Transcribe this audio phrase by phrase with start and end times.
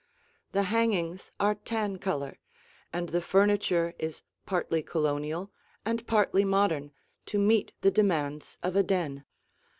[0.53, 2.39] The hangings are tan color,
[2.91, 5.51] and the furniture is partly Colonial
[5.85, 6.89] and partly modern,
[7.27, 9.25] to meet the demands of a den.